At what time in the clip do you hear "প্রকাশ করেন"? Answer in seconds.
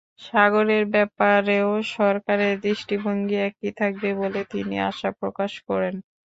5.19-5.95